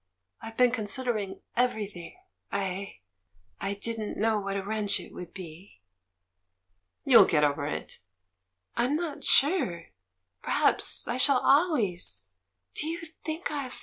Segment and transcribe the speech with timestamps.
[0.41, 2.17] I've been considering everything—
[2.51, 3.01] I—
[3.61, 5.79] I didn't know what a wrench it would be."
[7.05, 7.99] "You'll get over it."
[8.75, 9.89] "I'm not sure?
[10.41, 12.33] Perhaps I shall always—?
[12.73, 13.79] Do you think I've...